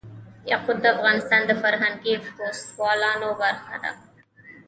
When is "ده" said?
3.83-3.91